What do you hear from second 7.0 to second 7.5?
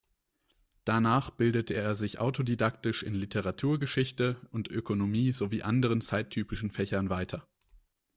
weiter.